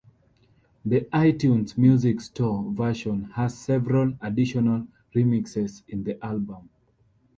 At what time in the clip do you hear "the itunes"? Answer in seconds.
0.83-1.77